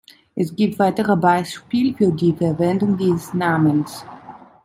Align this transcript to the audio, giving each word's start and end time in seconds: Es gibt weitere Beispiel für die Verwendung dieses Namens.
Es 0.35 0.55
gibt 0.55 0.79
weitere 0.79 1.15
Beispiel 1.15 1.93
für 1.95 2.11
die 2.11 2.33
Verwendung 2.33 2.97
dieses 2.97 3.35
Namens. 3.35 4.03